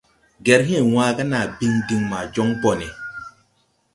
[0.45, 2.87] Gerhee wãã gà naa biŋ diŋ maa jo ɓone.